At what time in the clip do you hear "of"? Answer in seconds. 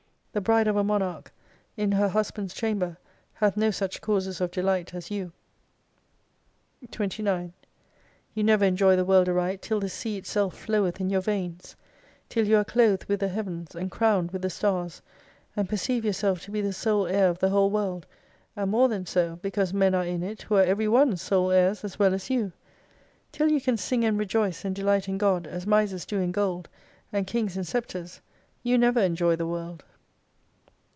0.69-0.77, 4.39-4.49, 17.27-17.39